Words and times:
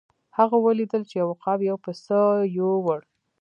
هغه 0.37 0.57
ولیدل 0.65 1.01
چې 1.09 1.15
یو 1.21 1.27
عقاب 1.33 1.59
یو 1.69 1.77
پسه 1.85 2.19
یووړ. 2.57 3.01